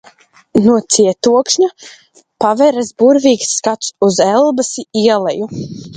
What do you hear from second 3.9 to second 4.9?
uz Elbas